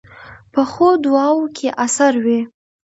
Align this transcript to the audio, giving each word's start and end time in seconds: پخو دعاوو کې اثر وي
پخو 0.53 0.87
دعاوو 1.03 1.45
کې 1.57 1.67
اثر 1.85 2.13
وي 2.23 2.39